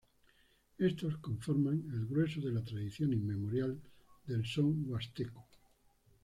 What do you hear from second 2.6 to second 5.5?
tradición inmemorial del son huasteco.